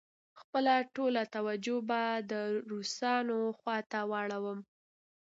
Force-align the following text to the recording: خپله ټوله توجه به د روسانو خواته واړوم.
خپله 0.41 0.75
ټوله 0.95 1.23
توجه 1.35 1.77
به 1.89 2.01
د 2.31 2.33
روسانو 2.71 3.37
خواته 3.59 3.99
واړوم. 4.11 4.59